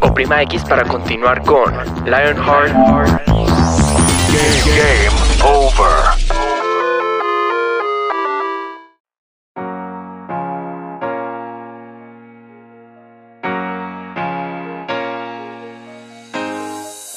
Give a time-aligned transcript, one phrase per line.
[0.00, 1.72] Oprima X para continuar con
[2.04, 2.72] Lionheart
[4.76, 5.95] Game Over.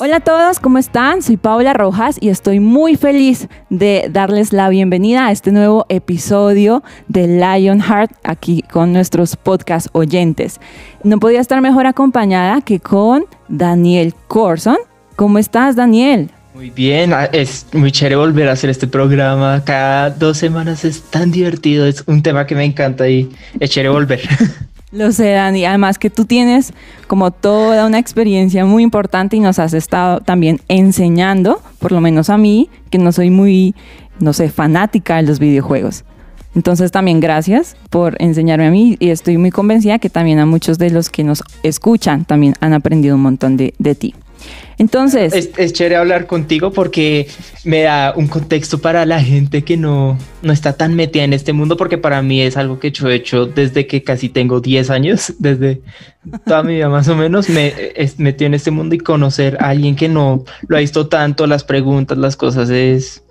[0.01, 1.21] Hola a todos, ¿cómo están?
[1.21, 6.83] Soy Paula Rojas y estoy muy feliz de darles la bienvenida a este nuevo episodio
[7.09, 10.61] de Lionheart aquí con nuestros podcast oyentes.
[11.03, 14.77] No podía estar mejor acompañada que con Daniel Corson.
[15.17, 16.31] ¿Cómo estás, Daniel?
[16.53, 19.61] Muy bien, ah, es muy chévere volver a hacer este programa.
[19.65, 23.29] Cada dos semanas es tan divertido, es un tema que me encanta y
[23.59, 24.21] es chévere volver.
[24.91, 25.65] Lo sé, Dani.
[25.65, 26.73] Además que tú tienes
[27.07, 32.29] como toda una experiencia muy importante y nos has estado también enseñando, por lo menos
[32.29, 33.75] a mí, que no soy muy,
[34.19, 36.05] no sé, fanática de los videojuegos.
[36.55, 40.79] Entonces también gracias por enseñarme a mí y estoy muy convencida que también a muchos
[40.79, 44.15] de los que nos escuchan también han aprendido un montón de, de ti.
[44.77, 45.51] Entonces...
[45.57, 47.27] Es, chévere hablar contigo porque
[47.65, 51.51] me da un contexto para la gente que no, no está tan metida en este
[51.51, 54.89] mundo, porque para mí es algo que yo he hecho desde que casi tengo 10
[54.89, 55.81] años, desde
[56.45, 59.69] toda mi vida más o menos, me he metido en este mundo y conocer a
[59.69, 63.23] alguien que no lo ha visto tanto, las preguntas, las cosas, es...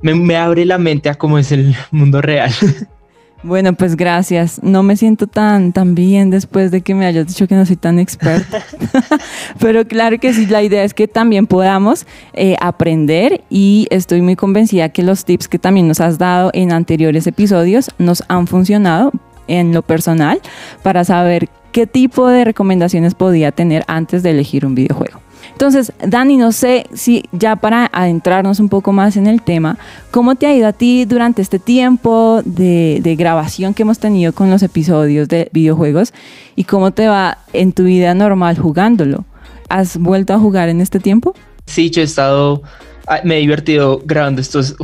[0.00, 2.52] Me, me abre la mente a cómo es el mundo real.
[3.42, 4.60] Bueno, pues gracias.
[4.62, 7.76] No me siento tan, tan bien después de que me hayas dicho que no soy
[7.76, 8.64] tan experta.
[9.60, 14.34] Pero claro que sí, la idea es que también podamos eh, aprender y estoy muy
[14.36, 19.12] convencida que los tips que también nos has dado en anteriores episodios nos han funcionado
[19.46, 20.40] en lo personal
[20.82, 25.20] para saber qué tipo de recomendaciones podía tener antes de elegir un videojuego.
[25.52, 29.78] Entonces, Dani, no sé si ya para adentrarnos un poco más en el tema,
[30.10, 34.50] ¿cómo te ha ido a ti durante este tiempo de, grabación que hemos tenido con
[34.50, 36.12] los episodios de videojuegos
[36.54, 39.24] y cómo te va en tu vida normal jugándolo?
[39.68, 41.34] ¿Has vuelto a jugar en este tiempo?
[41.66, 42.62] Sí, yo he estado
[43.06, 44.76] ah, me he divertido grabando estos,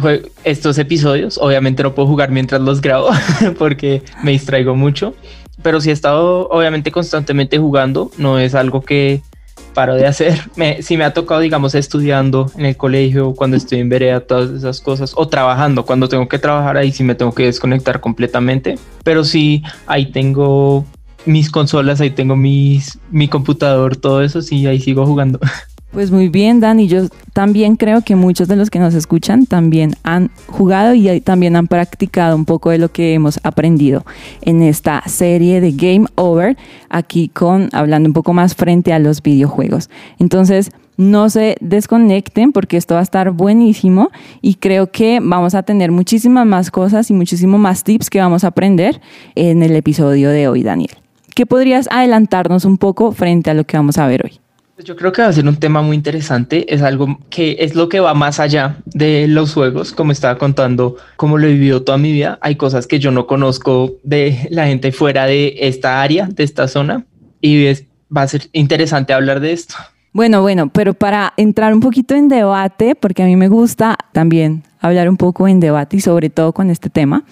[0.42, 1.38] estos episodios.
[1.38, 3.10] Obviamente no puedo jugar mientras los grabo
[3.58, 5.14] porque me distraigo mucho.
[5.62, 8.10] Pero sí he estado obviamente constantemente jugando.
[8.18, 9.22] No es algo que
[9.74, 10.40] paro de hacer.
[10.56, 14.50] Me, si me ha tocado, digamos, estudiando en el colegio, cuando estoy en vereda, todas
[14.50, 18.78] esas cosas, o trabajando, cuando tengo que trabajar ahí sí me tengo que desconectar completamente.
[19.02, 20.84] Pero sí, ahí tengo
[21.26, 25.40] mis consolas, ahí tengo mis, mi computador, todo eso, sí, ahí sigo jugando.
[25.94, 26.88] Pues muy bien, Dani.
[26.88, 31.54] Yo también creo que muchos de los que nos escuchan también han jugado y también
[31.54, 34.04] han practicado un poco de lo que hemos aprendido
[34.42, 36.56] en esta serie de Game Over,
[36.88, 39.88] aquí con hablando un poco más frente a los videojuegos.
[40.18, 44.10] Entonces, no se desconecten porque esto va a estar buenísimo
[44.42, 48.42] y creo que vamos a tener muchísimas más cosas y muchísimo más tips que vamos
[48.42, 49.00] a aprender
[49.36, 50.90] en el episodio de hoy, Daniel.
[51.36, 54.43] ¿Qué podrías adelantarnos un poco frente a lo que vamos a ver hoy?
[54.74, 57.76] Pues yo creo que va a ser un tema muy interesante, es algo que es
[57.76, 61.84] lo que va más allá de los juegos, como estaba contando, como lo he vivido
[61.84, 66.02] toda mi vida, hay cosas que yo no conozco de la gente fuera de esta
[66.02, 67.04] área, de esta zona,
[67.40, 67.66] y
[68.14, 69.76] va a ser interesante hablar de esto.
[70.12, 74.64] Bueno, bueno, pero para entrar un poquito en debate, porque a mí me gusta también
[74.80, 77.24] hablar un poco en debate y sobre todo con este tema,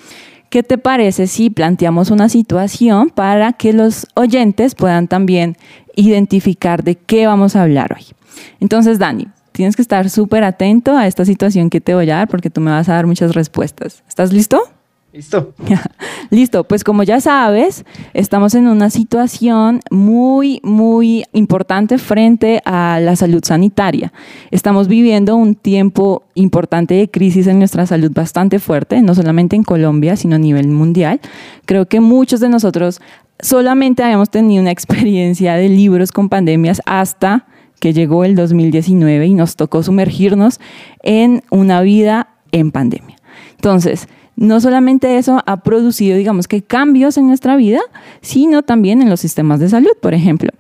[0.53, 5.57] ¿Qué te parece si planteamos una situación para que los oyentes puedan también
[5.95, 8.05] identificar de qué vamos a hablar hoy?
[8.61, 12.29] Entonces, Dani, tienes que estar súper atento a esta situación que te voy a dar
[12.29, 14.03] porque tú me vas a dar muchas respuestas.
[14.09, 14.63] ¿Estás listo?
[15.13, 15.53] Listo.
[16.31, 23.15] Listo, pues como ya sabes, estamos en una situación muy, muy importante frente a la
[23.15, 24.11] salud sanitaria.
[24.51, 29.65] Estamos viviendo un tiempo importante de crisis en nuestra salud bastante fuerte, no solamente en
[29.65, 31.21] Colombia, sino a nivel mundial.
[31.67, 33.03] Creo que muchos de nosotros
[33.43, 37.47] solamente habíamos tenido una experiencia de libros con pandemias hasta
[37.81, 40.61] que llegó el 2019 y nos tocó sumergirnos
[41.03, 43.17] en una vida en pandemia.
[43.57, 47.81] Entonces, no solamente eso ha producido, digamos que cambios en nuestra vida,
[48.21, 50.51] sino también en los sistemas de salud, por ejemplo.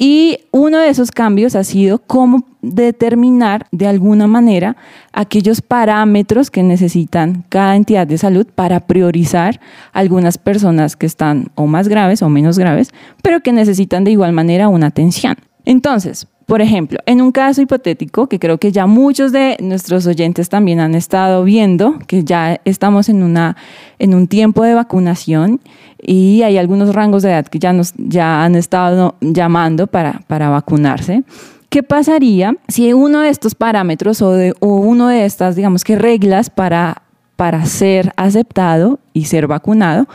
[0.00, 4.76] Y uno de esos cambios ha sido cómo determinar de alguna manera
[5.12, 9.60] aquellos parámetros que necesitan cada entidad de salud para priorizar
[9.92, 12.92] algunas personas que están o más graves o menos graves,
[13.24, 15.34] pero que necesitan de igual manera una atención.
[15.64, 20.48] Entonces, por ejemplo, en un caso hipotético que creo que ya muchos de nuestros oyentes
[20.48, 23.56] también han estado viendo, que ya estamos en, una,
[23.98, 25.60] en un tiempo de vacunación
[26.00, 30.48] y hay algunos rangos de edad que ya, nos, ya han estado llamando para, para
[30.48, 31.24] vacunarse.
[31.68, 36.48] ¿Qué pasaría si uno de estos parámetros o, de, uno de estas, digamos que reglas
[36.48, 37.02] para,
[37.36, 40.06] para ser aceptado y ser vacunado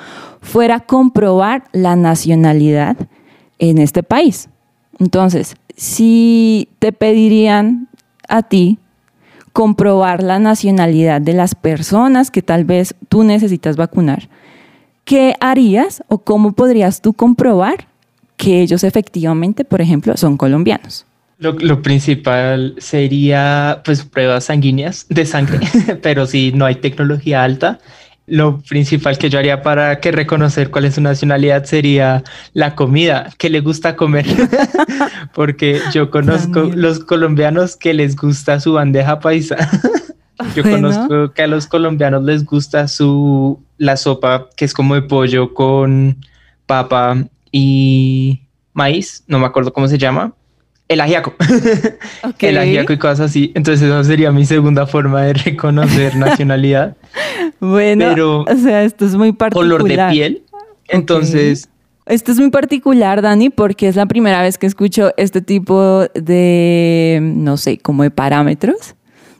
[0.42, 2.98] fuera comprobar la nacionalidad
[3.60, 4.50] en este país.
[5.00, 7.88] Entonces, si te pedirían
[8.28, 8.80] a ti
[9.54, 14.28] comprobar la nacionalidad de las personas que tal vez tú necesitas vacunar,
[15.06, 17.88] ¿qué harías o cómo podrías tú comprobar
[18.38, 21.06] que ellos efectivamente, por ejemplo, son colombianos?
[21.40, 25.60] Lo, lo, principal sería pues pruebas sanguíneas de sangre,
[26.02, 27.80] pero si no hay tecnología alta,
[28.26, 32.24] lo principal que yo haría para que reconocer cuál es su nacionalidad sería
[32.54, 34.26] la comida que le gusta comer,
[35.34, 39.58] porque yo conozco los colombianos que les gusta su bandeja paisa.
[40.56, 45.04] Yo conozco que a los colombianos les gusta su la sopa que es como de
[45.04, 46.18] pollo con
[46.66, 47.18] papa
[47.52, 48.42] y
[48.74, 50.34] maíz, no me acuerdo cómo se llama,
[50.94, 51.34] el ajiaco.
[52.40, 53.52] El ajiaco y cosas así.
[53.56, 56.96] Entonces, esa sería mi segunda forma de reconocer nacionalidad.
[57.60, 59.80] bueno, Pero, o sea, esto es muy particular.
[59.80, 60.44] Color de piel.
[60.88, 61.70] Entonces.
[62.06, 67.20] Esto es muy particular, Dani, porque es la primera vez que escucho este tipo de,
[67.22, 68.96] no sé, como de parámetros,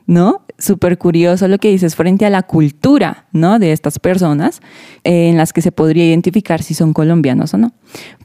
[0.06, 0.42] ¿no?
[0.58, 3.60] Súper curioso lo que dices frente a la cultura, ¿no?
[3.60, 4.62] De estas personas
[5.04, 7.72] eh, en las que se podría identificar si son colombianos o no.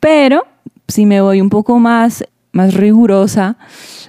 [0.01, 0.45] Pero
[0.87, 3.57] si me voy un poco más más rigurosa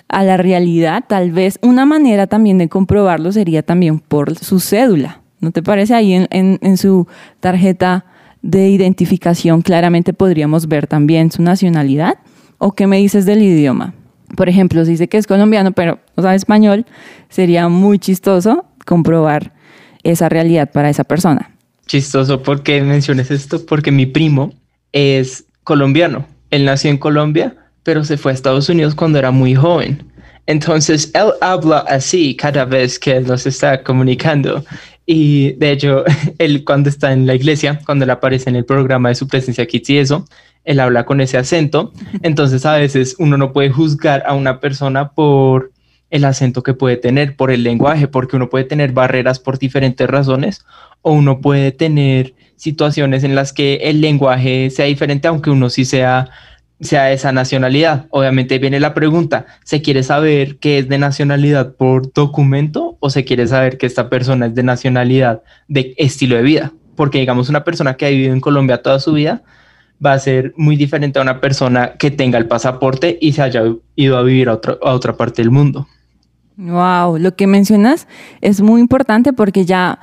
[0.07, 5.21] a la realidad, tal vez una manera también de comprobarlo sería también por su cédula.
[5.39, 5.93] ¿No te parece?
[5.93, 7.07] Ahí en, en, su
[7.39, 8.05] tarjeta
[8.41, 12.15] de identificación claramente podríamos ver también su nacionalidad.
[12.57, 13.93] ¿O qué me dices del idioma?
[14.35, 16.85] Por ejemplo, si dice que es colombiano, pero no sabe español,
[17.29, 19.53] sería muy chistoso comprobar
[20.03, 21.51] esa realidad para esa persona.
[21.87, 23.65] Chistoso, porque menciones esto?
[23.65, 24.53] Porque mi primo
[24.91, 26.25] es colombiano.
[26.51, 30.03] Él nació en Colombia, pero se fue a Estados Unidos cuando era muy joven.
[30.45, 34.63] Entonces, él habla así cada vez que nos está comunicando.
[35.11, 36.03] Y de hecho,
[36.37, 39.65] él cuando está en la iglesia, cuando él aparece en el programa de su presencia
[39.65, 40.27] Kids y eso,
[40.65, 41.91] él habla con ese acento.
[42.21, 45.71] Entonces, a veces uno no puede juzgar a una persona por
[46.11, 50.07] el acento que puede tener, por el lenguaje, porque uno puede tener barreras por diferentes
[50.07, 50.63] razones
[51.01, 55.85] o uno puede tener situaciones en las que el lenguaje sea diferente, aunque uno sí
[55.85, 56.29] sea
[56.81, 58.05] sea esa nacionalidad.
[58.09, 63.25] Obviamente viene la pregunta, ¿se quiere saber que es de nacionalidad por documento o se
[63.25, 66.73] quiere saber que esta persona es de nacionalidad de estilo de vida?
[66.95, 69.43] Porque digamos una persona que ha vivido en Colombia toda su vida
[70.03, 73.63] va a ser muy diferente a una persona que tenga el pasaporte y se haya
[73.95, 75.87] ido a vivir a, a otra parte del mundo.
[76.55, 78.07] Wow, lo que mencionas
[78.41, 79.99] es muy importante porque ya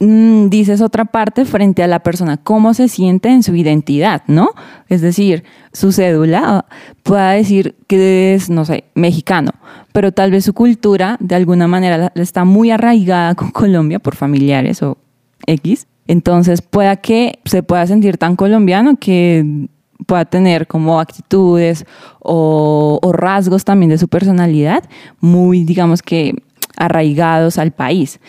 [0.00, 4.50] Mm, dices otra parte frente a la persona, cómo se siente en su identidad, ¿no?
[4.88, 6.66] Es decir, su cédula
[7.04, 9.52] pueda decir que es, no sé, mexicano,
[9.92, 14.82] pero tal vez su cultura de alguna manera está muy arraigada con Colombia por familiares
[14.82, 14.98] o
[15.46, 15.86] X.
[16.08, 19.68] Entonces pueda que se pueda sentir tan colombiano que
[20.06, 21.86] pueda tener como actitudes
[22.18, 24.82] o, o rasgos también de su personalidad
[25.20, 26.34] muy, digamos que,
[26.76, 28.20] arraigados al país.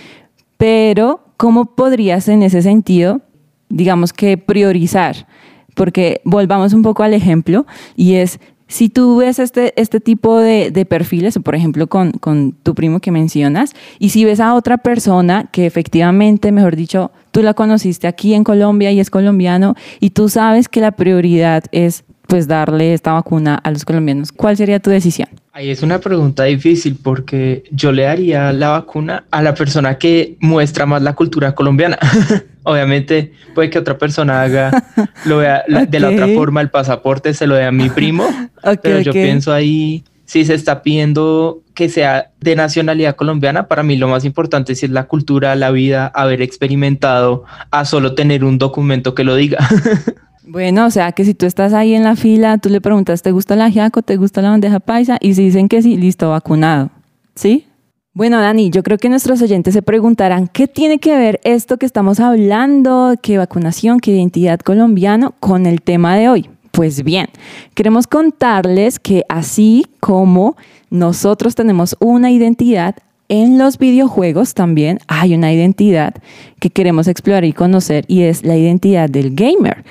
[0.57, 3.21] Pero ¿cómo podrías en ese sentido,
[3.69, 5.27] digamos que priorizar?
[5.75, 7.65] Porque volvamos un poco al ejemplo
[7.95, 12.53] y es, si tú ves este, este tipo de, de perfiles, por ejemplo, con, con,
[12.53, 17.43] tu primo que mencionas, y si ves a otra persona que efectivamente, mejor dicho, tú
[17.43, 22.04] la conociste aquí en Colombia y es colombiano, y tú sabes que la prioridad es
[22.27, 25.29] pues darle esta vacuna a los colombianos, ¿cuál sería tu decisión?
[25.51, 30.36] Ahí es una pregunta difícil porque yo le daría la vacuna a la persona que
[30.41, 31.98] muestra más la cultura colombiana.
[32.63, 34.72] Obviamente puede que otra persona haga
[35.25, 38.27] lo vea de la otra forma el pasaporte se lo dé a mi primo,
[38.82, 43.96] pero yo pienso ahí si se está pidiendo que sea de nacionalidad colombiana, para mí
[43.96, 49.13] lo más importante es la cultura, la vida, haber experimentado a solo tener un documento
[49.13, 49.60] que lo diga.
[50.47, 53.31] Bueno, o sea que si tú estás ahí en la fila, tú le preguntas, ¿te
[53.31, 54.03] gusta el ajiaco?
[54.03, 55.17] ¿Te gusta la bandeja paisa?
[55.19, 56.91] Y si dicen que sí, listo, vacunado.
[57.33, 57.65] ¿Sí?
[58.13, 61.85] Bueno, Dani, yo creo que nuestros oyentes se preguntarán, ¿qué tiene que ver esto que
[61.85, 66.49] estamos hablando, qué vacunación, qué identidad colombiano, con el tema de hoy?
[66.71, 67.27] Pues bien,
[67.73, 70.55] queremos contarles que así como
[70.89, 72.95] nosotros tenemos una identidad,
[73.27, 76.13] en los videojuegos también hay una identidad
[76.59, 79.83] que queremos explorar y conocer y es la identidad del gamer.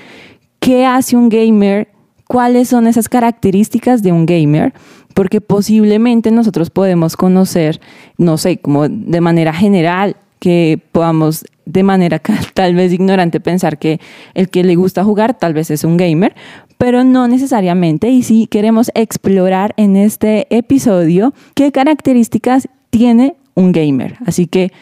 [0.64, 1.88] ¿Qué hace un gamer?
[2.26, 4.72] ¿Cuáles son esas características de un gamer?
[5.12, 7.82] Porque posiblemente nosotros podemos conocer,
[8.16, 12.18] no sé, como de manera general, que podamos de manera
[12.54, 14.00] tal vez ignorante pensar que
[14.32, 16.34] el que le gusta jugar tal vez es un gamer,
[16.78, 18.08] pero no necesariamente.
[18.08, 24.16] Y si queremos explorar en este episodio qué características tiene un gamer.
[24.24, 24.72] Así que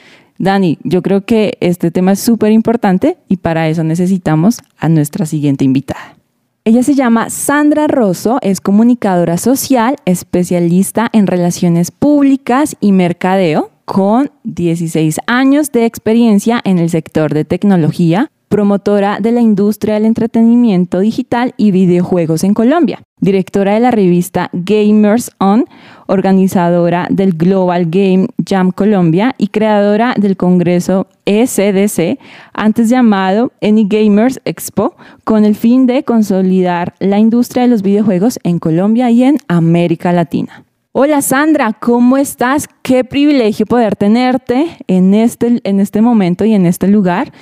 [0.43, 5.25] Dani, yo creo que este tema es súper importante y para eso necesitamos a nuestra
[5.25, 6.17] siguiente invitada.
[6.65, 14.33] Ella se llama Sandra Rosso, es comunicadora social, especialista en relaciones públicas y mercadeo, con
[14.43, 21.01] 16 años de experiencia en el sector de tecnología, promotora de la industria del entretenimiento
[21.01, 25.65] digital y videojuegos en Colombia, directora de la revista Gamers On,
[26.07, 32.19] organizadora del Global Game Jam Colombia y creadora del Congreso ECDC,
[32.53, 38.39] antes llamado Any Gamers Expo, con el fin de consolidar la industria de los videojuegos
[38.43, 40.63] en Colombia y en América Latina.
[40.95, 42.69] Hola Sandra, ¿cómo estás?
[42.83, 47.33] Qué privilegio poder tenerte en este, en este momento y en este lugar.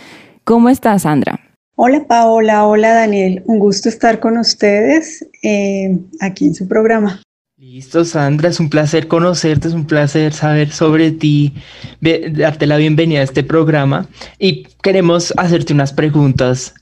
[0.45, 1.39] ¿Cómo estás, Sandra?
[1.77, 7.23] Hola Paola, hola Daniel, un gusto estar con ustedes eh, aquí en su programa.
[7.57, 11.55] Listo, Sandra, es un placer conocerte, es un placer saber sobre ti,
[12.01, 16.75] darte la bienvenida a este programa y queremos hacerte unas preguntas.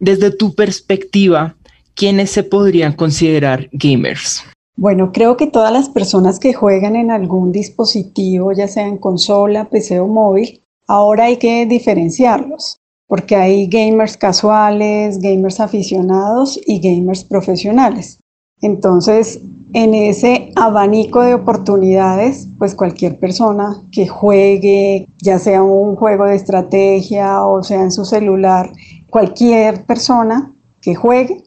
[0.00, 1.56] Desde tu perspectiva,
[1.94, 4.44] ¿quiénes se podrían considerar gamers?
[4.76, 9.68] Bueno, creo que todas las personas que juegan en algún dispositivo, ya sea en consola,
[9.68, 17.24] PC o móvil, ahora hay que diferenciarlos porque hay gamers casuales, gamers aficionados y gamers
[17.24, 18.18] profesionales.
[18.60, 19.40] Entonces,
[19.74, 26.36] en ese abanico de oportunidades, pues cualquier persona que juegue, ya sea un juego de
[26.36, 28.72] estrategia o sea en su celular,
[29.10, 31.42] cualquier persona que juegue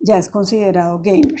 [0.00, 1.40] ya es considerado gamer.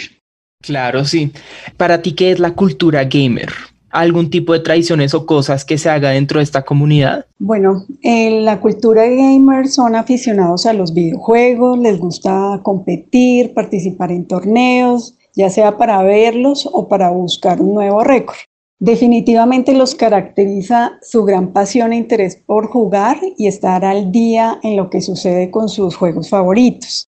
[0.62, 1.32] Claro, sí.
[1.76, 3.50] Para ti, ¿qué es la cultura gamer?
[3.92, 7.26] Algún tipo de tradiciones o cosas que se haga dentro de esta comunidad?
[7.38, 14.26] Bueno, en la cultura gamer son aficionados a los videojuegos, les gusta competir, participar en
[14.26, 18.38] torneos, ya sea para verlos o para buscar un nuevo récord.
[18.78, 24.76] Definitivamente los caracteriza su gran pasión e interés por jugar y estar al día en
[24.76, 27.06] lo que sucede con sus juegos favoritos.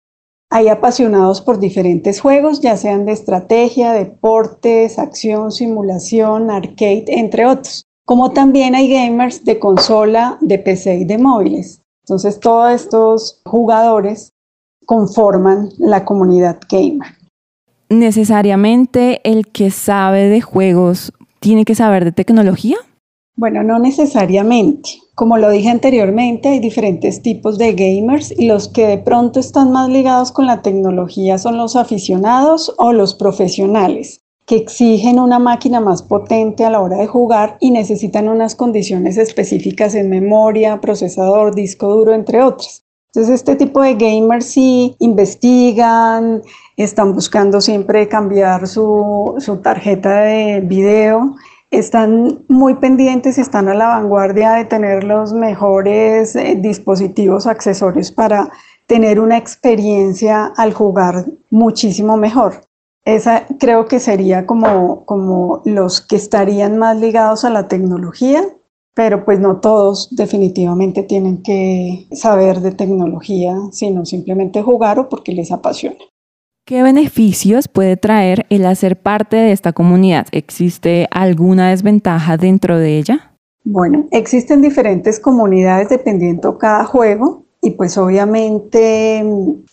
[0.54, 7.86] Hay apasionados por diferentes juegos, ya sean de estrategia, deportes, acción, simulación, arcade, entre otros.
[8.06, 11.82] Como también hay gamers de consola, de PC y de móviles.
[12.04, 14.30] Entonces todos estos jugadores
[14.86, 17.08] conforman la comunidad gamer.
[17.88, 22.76] ¿Necesariamente el que sabe de juegos tiene que saber de tecnología?
[23.36, 24.90] Bueno, no necesariamente.
[25.16, 29.72] Como lo dije anteriormente, hay diferentes tipos de gamers y los que de pronto están
[29.72, 35.80] más ligados con la tecnología son los aficionados o los profesionales, que exigen una máquina
[35.80, 41.56] más potente a la hora de jugar y necesitan unas condiciones específicas en memoria, procesador,
[41.56, 42.84] disco duro, entre otras.
[43.12, 46.42] Entonces, este tipo de gamers sí investigan,
[46.76, 51.34] están buscando siempre cambiar su, su tarjeta de video
[51.78, 58.50] están muy pendientes, están a la vanguardia de tener los mejores eh, dispositivos, accesorios para
[58.86, 62.60] tener una experiencia al jugar muchísimo mejor.
[63.04, 68.42] Esa creo que sería como, como los que estarían más ligados a la tecnología,
[68.94, 75.32] pero pues no todos definitivamente tienen que saber de tecnología, sino simplemente jugar o porque
[75.32, 75.98] les apasiona.
[76.66, 80.28] ¿Qué beneficios puede traer el hacer parte de esta comunidad?
[80.32, 83.36] ¿Existe alguna desventaja dentro de ella?
[83.64, 89.22] Bueno, existen diferentes comunidades dependiendo cada juego y pues obviamente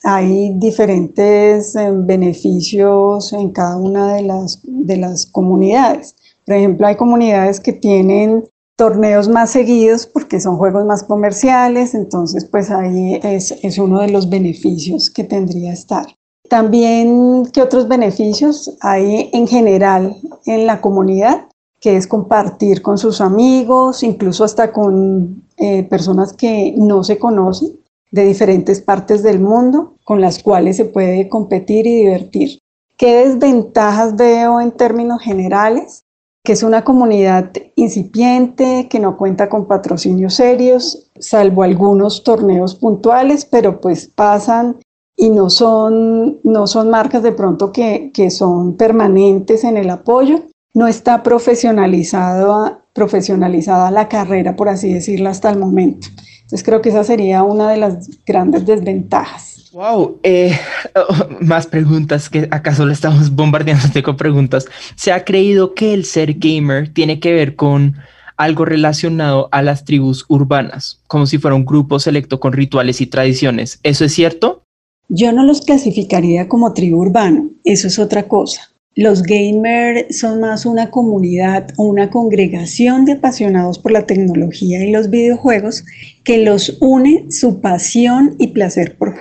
[0.03, 6.17] hay diferentes eh, beneficios en cada una de las, de las comunidades.
[6.45, 8.43] Por ejemplo, hay comunidades que tienen
[8.75, 14.09] torneos más seguidos porque son juegos más comerciales, entonces pues ahí es, es uno de
[14.09, 16.07] los beneficios que tendría estar.
[16.51, 21.45] También, ¿qué otros beneficios hay en general en la comunidad?
[21.79, 27.79] Que es compartir con sus amigos, incluso hasta con eh, personas que no se conocen
[28.11, 32.59] de diferentes partes del mundo, con las cuales se puede competir y divertir.
[32.97, 36.03] ¿Qué desventajas veo en términos generales?
[36.43, 43.45] Que es una comunidad incipiente, que no cuenta con patrocinios serios, salvo algunos torneos puntuales,
[43.45, 44.75] pero pues pasan
[45.21, 50.45] y no son, no son marcas de pronto que, que son permanentes en el apoyo.
[50.73, 56.07] No está profesionalizado, profesionalizada la carrera, por así decirlo, hasta el momento.
[56.41, 59.69] Entonces creo que esa sería una de las grandes desventajas.
[59.73, 60.59] Wow, eh,
[61.39, 64.65] más preguntas que acaso le estamos bombardeando con preguntas.
[64.95, 67.95] Se ha creído que el ser gamer tiene que ver con
[68.37, 73.05] algo relacionado a las tribus urbanas, como si fuera un grupo selecto con rituales y
[73.05, 73.79] tradiciones.
[73.83, 74.60] ¿Eso es cierto?
[75.13, 78.71] Yo no los clasificaría como tribu urbano, eso es otra cosa.
[78.95, 84.91] los gamers son más una comunidad o una congregación de apasionados por la tecnología y
[84.91, 85.83] los videojuegos
[86.23, 89.15] que los une su pasión y placer por,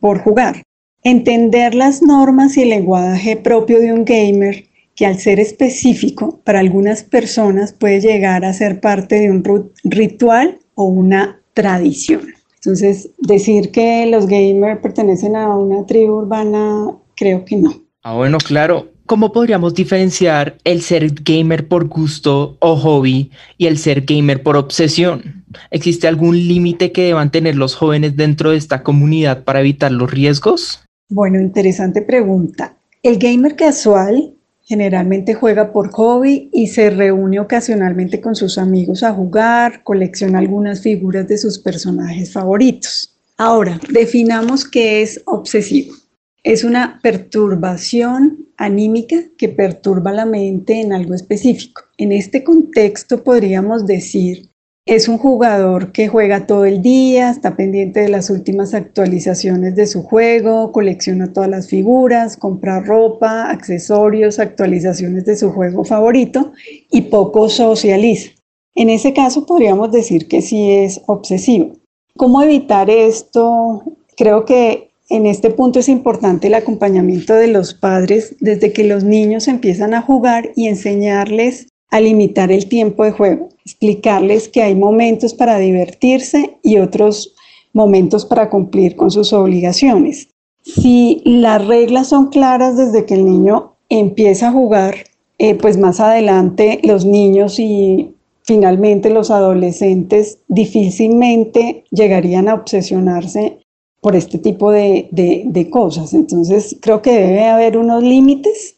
[0.00, 0.62] por jugar.
[1.04, 4.64] Entender las normas y el lenguaje propio de un gamer
[4.96, 9.44] que al ser específico para algunas personas puede llegar a ser parte de un
[9.84, 12.35] ritual o una tradición.
[12.66, 17.80] Entonces, decir que los gamers pertenecen a una tribu urbana, creo que no.
[18.02, 18.88] Ah, bueno, claro.
[19.06, 24.56] ¿Cómo podríamos diferenciar el ser gamer por gusto o hobby y el ser gamer por
[24.56, 25.44] obsesión?
[25.70, 30.10] ¿Existe algún límite que deban tener los jóvenes dentro de esta comunidad para evitar los
[30.10, 30.82] riesgos?
[31.08, 32.74] Bueno, interesante pregunta.
[33.04, 34.34] El gamer casual
[34.66, 40.82] generalmente juega por hobby y se reúne ocasionalmente con sus amigos a jugar, colecciona algunas
[40.82, 43.16] figuras de sus personajes favoritos.
[43.38, 45.94] Ahora, definamos qué es obsesivo.
[46.42, 51.82] Es una perturbación anímica que perturba la mente en algo específico.
[51.96, 54.50] En este contexto podríamos decir
[54.86, 59.88] es un jugador que juega todo el día, está pendiente de las últimas actualizaciones de
[59.88, 66.52] su juego, colecciona todas las figuras, compra ropa, accesorios, actualizaciones de su juego favorito
[66.88, 68.30] y poco socializa.
[68.76, 71.72] En ese caso podríamos decir que sí es obsesivo.
[72.16, 73.82] ¿Cómo evitar esto?
[74.16, 79.02] Creo que en este punto es importante el acompañamiento de los padres desde que los
[79.02, 84.74] niños empiezan a jugar y enseñarles a limitar el tiempo de juego, explicarles que hay
[84.74, 87.34] momentos para divertirse y otros
[87.72, 90.28] momentos para cumplir con sus obligaciones.
[90.62, 94.96] Si las reglas son claras desde que el niño empieza a jugar,
[95.38, 103.58] eh, pues más adelante los niños y finalmente los adolescentes difícilmente llegarían a obsesionarse
[104.00, 106.14] por este tipo de, de cosas.
[106.14, 108.75] Entonces creo que debe haber unos límites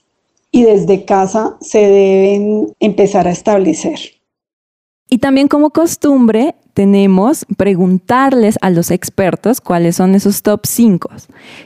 [0.50, 3.98] y desde casa se deben empezar a establecer.
[5.10, 11.08] Y también como costumbre tenemos preguntarles a los expertos cuáles son esos top 5.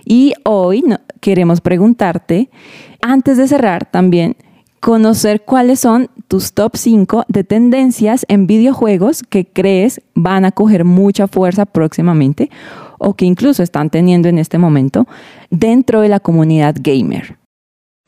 [0.05, 0.85] Y hoy
[1.21, 2.51] queremos preguntarte,
[3.03, 4.37] antes de cerrar también,
[4.81, 10.85] conocer cuáles son tus top 5 de tendencias en videojuegos que crees van a coger
[10.85, 12.49] mucha fuerza próximamente
[12.99, 15.07] o que incluso están teniendo en este momento
[15.51, 17.42] dentro de la comunidad gamer.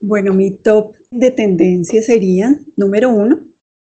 [0.06, 3.40] Bueno, mi top de tendencias sería, número uno,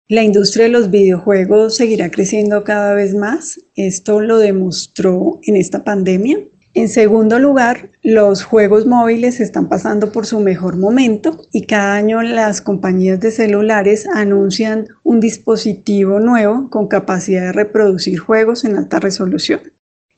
[0.07, 3.59] la industria de los videojuegos seguirá creciendo cada vez más.
[3.75, 6.45] Esto lo demostró en esta pandemia.
[6.75, 12.21] En segundo lugar, los juegos móviles están pasando por su mejor momento y cada año
[12.21, 19.01] las compañías de celulares anuncian un dispositivo nuevo con capacidad de reproducir juegos en alta
[19.01, 19.61] resolución.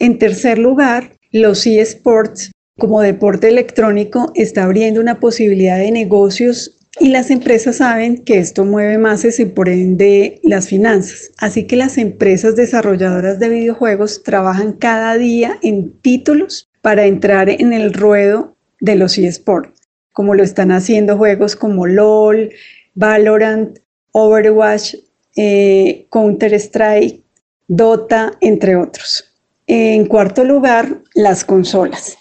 [0.01, 2.51] En tercer lugar, los eSports
[2.83, 8.65] como deporte electrónico está abriendo una posibilidad de negocios y las empresas saben que esto
[8.65, 11.31] mueve masas y por ende las finanzas.
[11.39, 17.73] Así que las empresas desarrolladoras de videojuegos trabajan cada día en títulos para entrar en
[17.73, 19.81] el ruedo de los eSports,
[20.13, 22.51] como lo están haciendo juegos como LOL,
[22.97, 23.79] Valorant,
[24.11, 24.97] Overwatch,
[25.37, 27.23] eh, Counter-Strike,
[27.69, 29.33] Dota, entre otros.
[29.69, 32.19] En cuarto lugar, las consolas.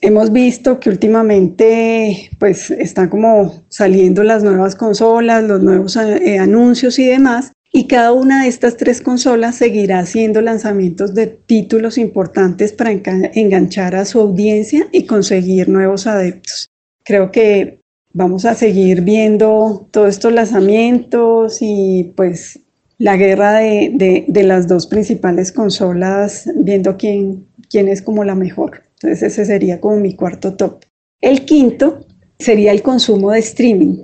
[0.00, 6.98] Hemos visto que últimamente pues están como saliendo las nuevas consolas, los nuevos eh, anuncios
[6.98, 12.72] y demás, y cada una de estas tres consolas seguirá haciendo lanzamientos de títulos importantes
[12.72, 16.68] para enganchar a su audiencia y conseguir nuevos adeptos.
[17.04, 17.80] Creo que
[18.12, 22.60] vamos a seguir viendo todos estos lanzamientos y pues
[22.98, 28.83] la guerra de, de las dos principales consolas, viendo quién, quién es como la mejor.
[29.04, 30.82] Entonces ese sería como mi cuarto top.
[31.20, 32.06] El quinto
[32.38, 33.98] sería el consumo de streaming.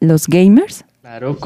[0.00, 0.86] los gamers?
[1.02, 1.36] Claro,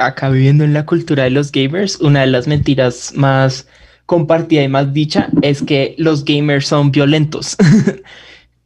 [0.00, 3.68] acá viviendo en la cultura de los gamers, una de las mentiras más
[4.06, 7.56] compartida y más dicha es que los gamers son violentos.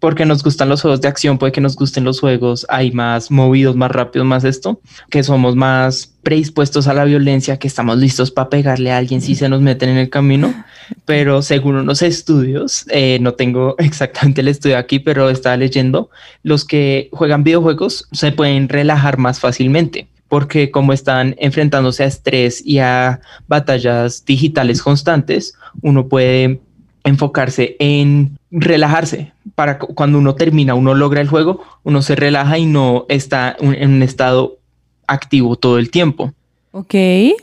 [0.01, 3.31] porque nos gustan los juegos de acción, puede que nos gusten los juegos, hay más
[3.31, 8.31] movidos, más rápidos, más esto, que somos más predispuestos a la violencia, que estamos listos
[8.31, 10.53] para pegarle a alguien si se nos meten en el camino,
[11.05, 16.11] pero según unos estudios, eh, no tengo exactamente el estudio aquí, pero estaba leyendo,
[16.43, 22.65] los que juegan videojuegos se pueden relajar más fácilmente porque como están enfrentándose a estrés
[22.65, 26.61] y a batallas digitales constantes, uno puede
[27.03, 32.67] enfocarse en relajarse para cuando uno termina, uno logra el juego, uno se relaja y
[32.67, 34.59] no está en un estado
[35.09, 36.33] activo todo el tiempo.
[36.71, 36.95] Ok,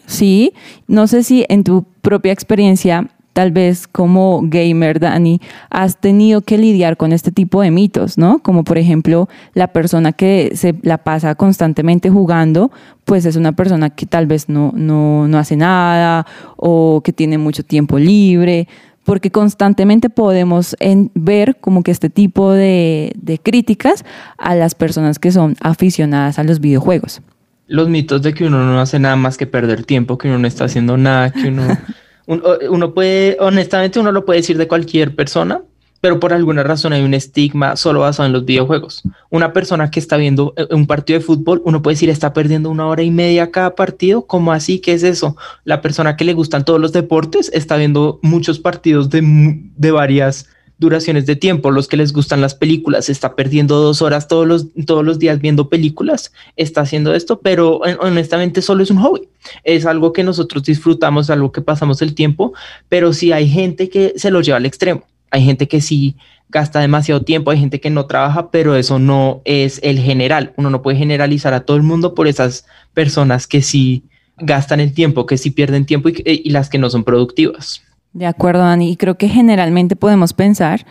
[0.06, 0.54] sí.
[0.88, 6.58] No sé si en tu propia experiencia tal vez como gamer, Dani, has tenido que
[6.58, 8.40] lidiar con este tipo de mitos, ¿no?
[8.40, 12.72] Como por ejemplo, la persona que se la pasa constantemente jugando,
[13.06, 17.38] pues es una persona que tal vez no, no, no hace nada o que tiene
[17.38, 18.68] mucho tiempo libre
[19.04, 20.76] porque constantemente podemos
[21.14, 24.04] ver como que este tipo de, de, críticas
[24.40, 27.22] a las personas que son aficionadas a los videojuegos.
[27.68, 30.48] Los mitos de que uno no hace nada más que perder tiempo, que uno no
[30.48, 31.68] está haciendo nada, que uno
[32.28, 35.62] uno puede, honestamente, uno lo puede decir de cualquier persona,
[36.02, 39.02] pero por alguna razón hay un estigma solo basado en los videojuegos.
[39.30, 42.70] Una persona que está viendo eh, un partido de fútbol, uno puede decir está perdiendo
[42.70, 44.28] una hora y media cada partido.
[44.28, 44.80] ¿Cómo así?
[44.80, 45.36] ¿Qué es eso?
[45.64, 50.48] La persona que le gustan todos los deportes está viendo muchos partidos de, de varias
[50.78, 51.72] duraciones de tiempo.
[51.72, 55.40] Los que les gustan las películas, está perdiendo dos horas todos los, todos los días
[55.40, 59.28] viendo películas, está haciendo esto, pero honestamente solo es un hobby.
[59.64, 62.54] Es algo que nosotros disfrutamos, algo que pasamos el tiempo,
[62.90, 65.04] pero sí hay gente que se lo lleva al extremo.
[65.32, 66.16] Hay gente que sí
[66.50, 70.54] gasta demasiado tiempo, hay gente que no trabaja, pero eso no es el general.
[70.56, 74.04] Uno no puede generalizar a todo el mundo por esas personas que sí
[74.38, 77.82] gastan el tiempo, que sí pierden tiempo y, y las que no son productivas.
[78.14, 78.90] De acuerdo, Dani.
[78.92, 80.86] Y creo que generalmente podemos pensar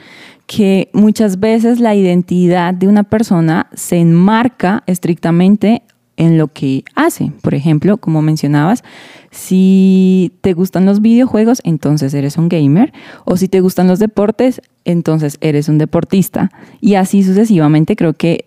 [0.46, 5.82] que muchas veces la identidad de una persona se enmarca estrictamente
[6.16, 7.32] en lo que hace.
[7.42, 8.82] Por ejemplo, como mencionabas,
[9.30, 12.92] si te gustan los videojuegos, entonces eres un gamer.
[13.24, 16.50] O si te gustan los deportes, entonces eres un deportista.
[16.80, 18.46] Y así sucesivamente creo que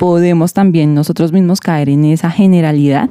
[0.00, 3.10] podemos también nosotros mismos caer en esa generalidad,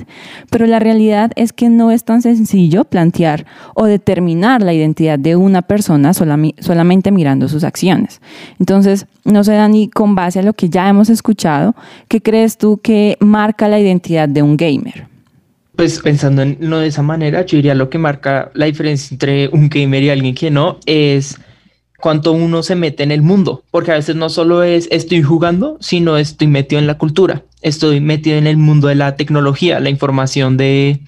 [0.49, 5.36] pero la realidad es que no es tan sencillo plantear o determinar la identidad de
[5.36, 8.21] una persona solamente mirando sus acciones.
[8.60, 11.75] Entonces, no sé, Dani, con base a lo que ya hemos escuchado,
[12.08, 15.06] ¿qué crees tú que marca la identidad de un gamer?
[15.75, 19.47] Pues pensando en lo de esa manera, yo diría lo que marca la diferencia entre
[19.49, 21.39] un gamer y alguien que no es
[22.00, 25.78] cuánto uno se mete en el mundo, porque a veces no solo es estoy jugando,
[25.80, 29.90] sino estoy metido en la cultura, estoy metido en el mundo de la tecnología, la
[29.90, 31.02] información de,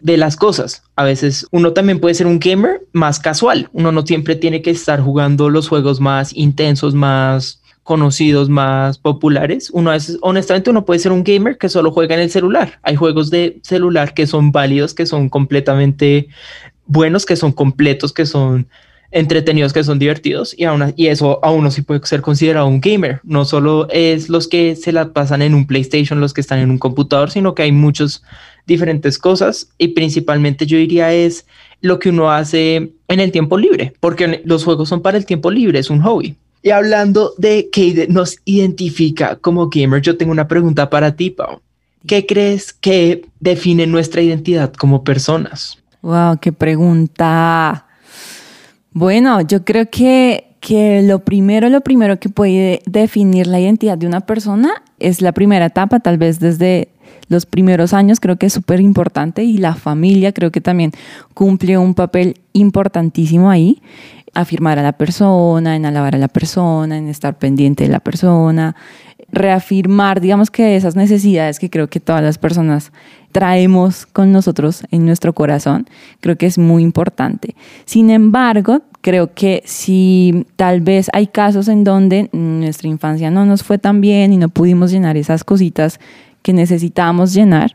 [0.00, 0.82] de las cosas.
[0.96, 4.70] A veces uno también puede ser un gamer más casual, uno no siempre tiene que
[4.70, 9.70] estar jugando los juegos más intensos, más conocidos, más populares.
[9.72, 12.78] Uno veces, honestamente, uno puede ser un gamer que solo juega en el celular.
[12.82, 16.28] Hay juegos de celular que son válidos, que son completamente
[16.84, 18.68] buenos, que son completos, que son
[19.10, 22.80] entretenidos que son divertidos y, aún, y eso a uno sí puede ser considerado un
[22.80, 23.20] gamer.
[23.24, 26.70] No solo es los que se la pasan en un PlayStation, los que están en
[26.70, 28.22] un computador, sino que hay muchas
[28.66, 31.46] diferentes cosas y principalmente yo diría es
[31.80, 35.50] lo que uno hace en el tiempo libre, porque los juegos son para el tiempo
[35.50, 36.36] libre, es un hobby.
[36.62, 41.60] Y hablando de que nos identifica como gamer, yo tengo una pregunta para ti, Pau.
[42.06, 45.78] ¿Qué crees que define nuestra identidad como personas?
[46.02, 47.87] Wow, qué pregunta.
[48.98, 54.08] Bueno, yo creo que, que lo primero, lo primero que puede definir la identidad de
[54.08, 56.88] una persona es la primera etapa, tal vez desde
[57.28, 60.90] los primeros años creo que es súper importante y la familia creo que también
[61.32, 63.80] cumple un papel importantísimo ahí,
[64.34, 68.74] afirmar a la persona, en alabar a la persona, en estar pendiente de la persona,
[69.30, 72.90] reafirmar, digamos que esas necesidades que creo que todas las personas
[73.32, 75.86] traemos con nosotros en nuestro corazón,
[76.20, 77.54] creo que es muy importante.
[77.84, 83.62] Sin embargo, creo que si tal vez hay casos en donde nuestra infancia no nos
[83.62, 86.00] fue tan bien y no pudimos llenar esas cositas
[86.42, 87.74] que necesitábamos llenar,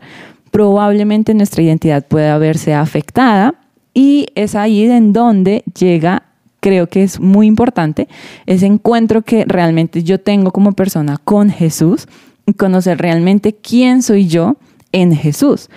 [0.52, 3.56] probablemente nuestra identidad pueda verse afectada
[3.94, 6.24] y es ahí en donde llega
[6.64, 8.08] creo que es muy importante,
[8.46, 12.08] ese encuentro que realmente yo tengo como persona con Jesús
[12.46, 14.56] y conocer realmente quién soy yo
[14.94, 15.70] en Jesús.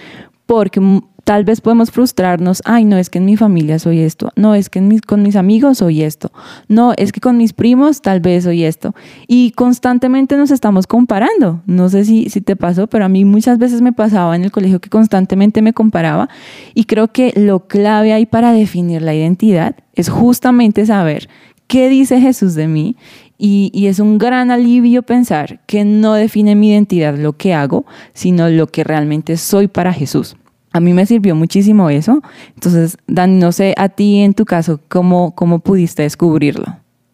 [0.46, 0.80] Porque
[1.26, 4.70] tal vez podemos frustrarnos, ay, no es que en mi familia soy esto, no es
[4.70, 6.30] que con mis amigos soy esto,
[6.68, 8.94] no es que con mis primos tal vez soy esto.
[9.26, 11.62] Y constantemente nos estamos comparando.
[11.66, 14.52] No sé si, si te pasó, pero a mí muchas veces me pasaba en el
[14.52, 16.28] colegio que constantemente me comparaba
[16.74, 21.28] y creo que lo clave ahí para definir la identidad es justamente saber
[21.66, 22.96] qué dice Jesús de mí
[23.38, 28.48] y, es un gran alivio pensar que no define mi identidad lo que hago, sino
[28.48, 30.36] lo que realmente soy para Jesús.
[30.72, 32.22] A mí me sirvió muchísimo eso.
[32.54, 36.64] Entonces, Dan, no sé, a ti en tu caso, ¿cómo, cómo pudiste descubrirlo?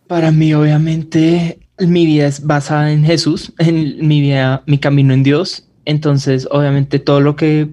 [0.06, 5.22] Para mí, obviamente, mi vida es basada en Jesús, en mi vida, mi camino en
[5.22, 5.68] Dios.
[5.84, 7.68] Entonces, obviamente, todo lo que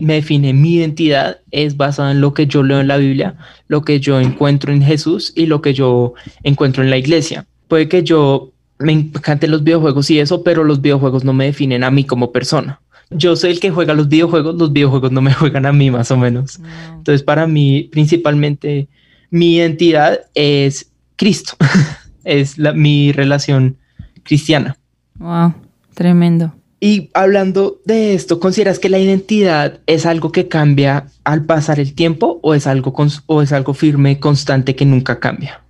[0.00, 3.36] me define mi identidad es basado en lo que yo leo en la Biblia,
[3.68, 7.46] lo que yo encuentro en Jesús y lo que yo encuentro en la iglesia.
[7.72, 11.84] Puede que yo me encanten los videojuegos y eso, pero los videojuegos no me definen
[11.84, 12.82] a mí como persona
[13.14, 16.10] yo soy el que juega los videojuegos, los videojuegos no me juegan a mí más
[16.10, 16.60] o menos.
[16.96, 18.88] Entonces para mí principalmente
[19.30, 21.54] mi identidad es Cristo,
[22.24, 23.76] es la, mi relación
[24.22, 24.76] cristiana.
[25.18, 25.54] Wow,
[25.94, 26.54] tremendo.
[26.78, 31.94] Y hablando de esto, ¿consideras que la identidad es algo que cambia al pasar el
[31.94, 32.92] tiempo o es algo,
[33.26, 35.61] o es algo firme, constante, que nunca cambia?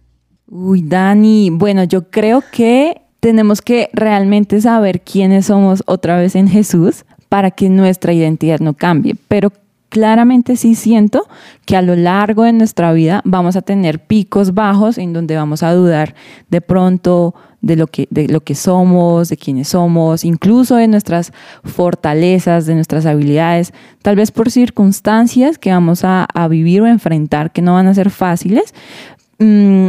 [0.55, 6.47] Uy, Dani, bueno, yo creo que tenemos que realmente saber quiénes somos otra vez en
[6.47, 9.17] Jesús para que nuestra identidad no cambie.
[9.29, 9.51] Pero
[9.89, 11.27] claramente sí siento
[11.65, 15.63] que a lo largo de nuestra vida vamos a tener picos bajos en donde vamos
[15.63, 16.15] a dudar
[16.51, 21.33] de pronto de lo que, de lo que somos, de quiénes somos, incluso de nuestras
[21.65, 27.53] fortalezas, de nuestras habilidades, tal vez por circunstancias que vamos a, a vivir o enfrentar
[27.53, 28.75] que no van a ser fáciles,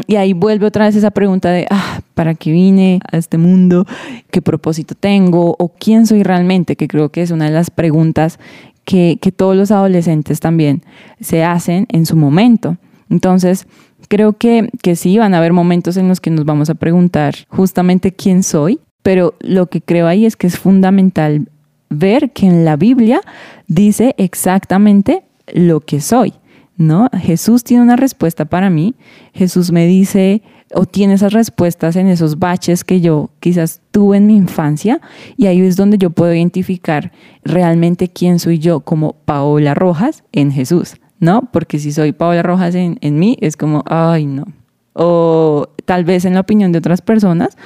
[0.08, 3.86] y ahí vuelve otra vez esa pregunta de, ah, ¿para qué vine a este mundo?
[4.32, 5.56] ¿Qué propósito tengo?
[5.60, 6.76] ¿O quién soy realmente?
[6.76, 8.40] Que creo que es una de las preguntas
[8.86, 10.84] que, que todos los adolescentes también
[11.20, 12.78] se hacen en su momento.
[13.10, 13.68] Entonces,
[14.08, 17.36] creo que, que sí, van a haber momentos en los que nos vamos a preguntar
[17.50, 21.48] justamente quién soy, pero lo que creo ahí es que es fundamental
[21.90, 23.22] ver que en la Biblia
[23.68, 26.34] dice exactamente lo que soy.
[26.88, 27.10] ¿No?
[27.14, 28.96] Jesús tiene una respuesta para mí.
[29.34, 30.42] Jesús me dice
[30.74, 35.02] o tiene esas respuestas en esos baches que yo quizás tuve en mi infancia
[35.38, 37.12] y ahí es donde yo puedo identificar
[37.44, 41.50] realmente quién soy yo como Paola Rojas en Jesús, ¿no?
[41.52, 44.46] Porque si soy Paola Rojas en, en mí es como, ay, no.
[44.94, 47.58] O tal vez en la opinión de otras personas,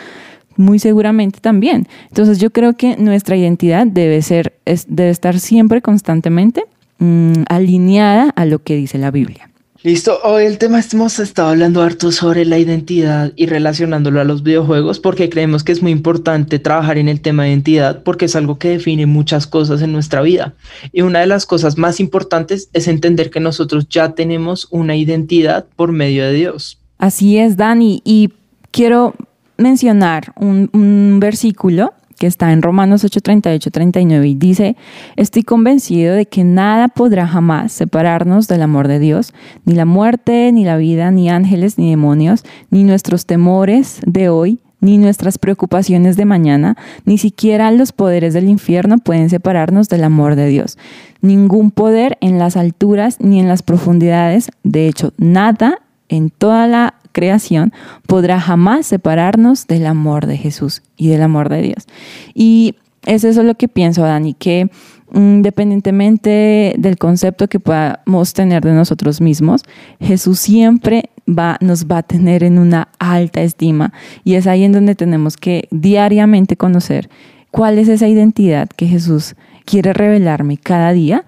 [0.58, 1.88] muy seguramente también.
[2.10, 6.66] Entonces yo creo que nuestra identidad debe ser, debe estar siempre constantemente
[7.00, 9.52] Mm, alineada a lo que dice la Biblia.
[9.84, 14.42] Listo, hoy el tema hemos estado hablando harto sobre la identidad y relacionándolo a los
[14.42, 18.36] videojuegos porque creemos que es muy importante trabajar en el tema de identidad porque es
[18.36, 20.56] algo que define muchas cosas en nuestra vida.
[20.92, 25.68] Y una de las cosas más importantes es entender que nosotros ya tenemos una identidad
[25.76, 26.80] por medio de Dios.
[26.98, 28.34] Así es, Dani, y
[28.72, 29.14] quiero
[29.58, 34.76] mencionar un, un versículo que está en Romanos 8, 38, 39 y dice,
[35.16, 39.34] estoy convencido de que nada podrá jamás separarnos del amor de Dios,
[39.66, 44.60] ni la muerte, ni la vida, ni ángeles, ni demonios, ni nuestros temores de hoy,
[44.80, 50.36] ni nuestras preocupaciones de mañana, ni siquiera los poderes del infierno pueden separarnos del amor
[50.36, 50.78] de Dios.
[51.22, 56.94] Ningún poder en las alturas ni en las profundidades, de hecho, nada en toda la
[57.18, 57.74] creación
[58.06, 61.88] podrá jamás separarnos del amor de Jesús y del amor de Dios.
[62.36, 62.76] Y
[63.08, 64.70] es eso lo que pienso, Dani, que
[65.16, 69.64] independientemente del concepto que podamos tener de nosotros mismos,
[70.00, 74.74] Jesús siempre va, nos va a tener en una alta estima y es ahí en
[74.74, 77.10] donde tenemos que diariamente conocer
[77.50, 81.26] cuál es esa identidad que Jesús quiere revelarme cada día.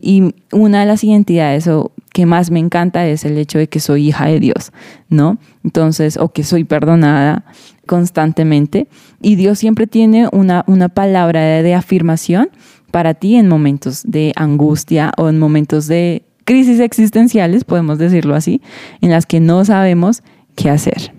[0.00, 3.78] Y una de las identidades o que más me encanta es el hecho de que
[3.78, 4.72] soy hija de Dios,
[5.08, 5.38] ¿no?
[5.62, 7.44] Entonces, o que soy perdonada
[7.86, 8.88] constantemente.
[9.22, 12.50] Y Dios siempre tiene una, una palabra de, afirmación
[12.90, 18.62] para ti en momentos de angustia o en momentos de crisis existenciales, podemos decirlo así,
[19.00, 20.24] en las que no sabemos
[20.56, 21.12] qué hacer.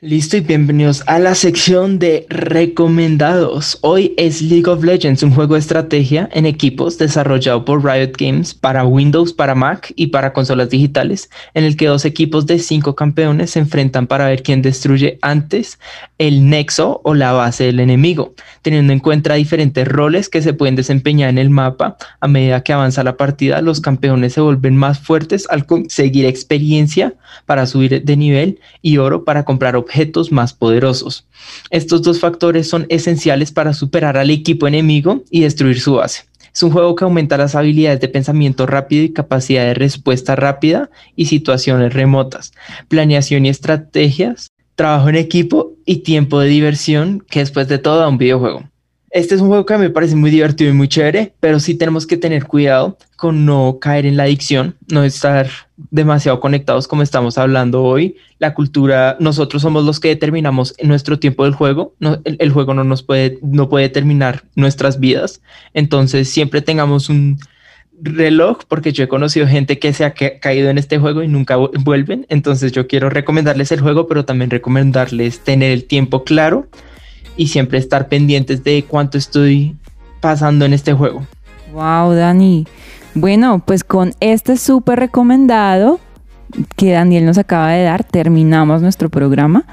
[0.00, 3.78] Listo y bienvenidos a la sección de recomendados.
[3.80, 8.54] Hoy es League of Legends, un juego de estrategia en equipos desarrollado por Riot Games
[8.54, 12.94] para Windows, para Mac y para consolas digitales, en el que dos equipos de cinco
[12.94, 15.80] campeones se enfrentan para ver quién destruye antes
[16.18, 20.76] el nexo o la base del enemigo, teniendo en cuenta diferentes roles que se pueden
[20.76, 21.96] desempeñar en el mapa.
[22.20, 27.14] A medida que avanza la partida, los campeones se vuelven más fuertes al conseguir experiencia
[27.46, 29.76] para subir de nivel y oro para comprar
[30.30, 31.26] más poderosos.
[31.70, 36.24] Estos dos factores son esenciales para superar al equipo enemigo y destruir su base.
[36.54, 40.90] Es un juego que aumenta las habilidades de pensamiento rápido y capacidad de respuesta rápida
[41.14, 42.52] y situaciones remotas,
[42.88, 48.08] planeación y estrategias, trabajo en equipo y tiempo de diversión, que después de todo da
[48.08, 48.64] un videojuego.
[49.10, 51.60] Este es un juego que a mí me parece muy divertido y muy chévere, pero
[51.60, 55.48] sí tenemos que tener cuidado con no caer en la adicción, no estar
[55.90, 58.16] demasiado conectados como estamos hablando hoy.
[58.38, 62.74] La cultura, nosotros somos los que determinamos nuestro tiempo del juego, no, el, el, juego
[62.74, 65.40] no nos puede, no puede determinar nuestras vidas,
[65.72, 67.38] entonces siempre tengamos un
[68.00, 71.28] reloj, porque yo he conocido gente que se ha ca caído en este juego y
[71.28, 76.68] nunca vuelven, entonces yo quiero recomendarles el juego, pero también recomendarles tener el tiempo claro
[77.38, 79.74] y siempre estar pendientes de cuánto estoy
[80.20, 81.26] pasando en este juego.
[81.72, 82.66] Wow, Dani.
[83.14, 86.00] Bueno, pues con este súper recomendado
[86.76, 89.64] que Daniel nos acaba de dar, terminamos nuestro programa.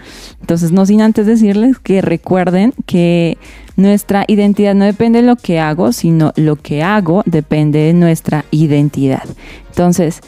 [0.41, 3.37] Entonces, no sin antes decirles que recuerden que
[3.75, 8.45] nuestra identidad no depende de lo que hago, sino lo que hago depende de nuestra
[8.51, 9.23] identidad.
[9.69, 10.21] Entonces,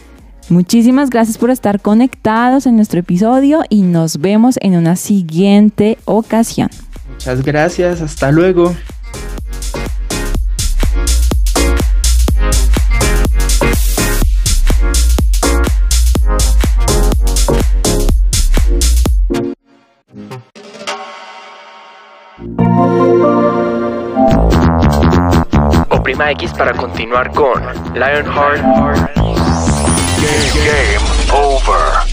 [0.50, 6.70] muchísimas gracias por estar conectados en nuestro episodio y nos vemos en una siguiente ocasión.
[7.18, 8.76] Muchas gracias, hasta luego.
[25.90, 27.64] Oprima X para continuar con
[27.96, 28.62] Lionheart
[29.16, 29.42] Game,
[30.54, 32.07] Game Over.